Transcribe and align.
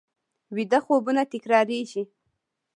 ویده 0.55 0.79
خوبونه 0.85 1.23
تکرارېږي 1.31 2.03